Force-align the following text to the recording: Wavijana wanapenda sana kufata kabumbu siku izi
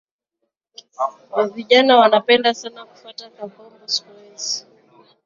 Wavijana 1.35 1.97
wanapenda 1.97 2.53
sana 2.53 2.81
kufata 2.85 3.25
kabumbu 3.29 3.87
siku 3.93 4.11
izi 4.35 4.65